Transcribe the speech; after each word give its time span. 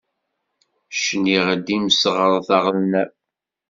Cniɣ-d 1.03 1.67
imseɣret 1.77 2.47
aɣelnaw. 2.57 3.11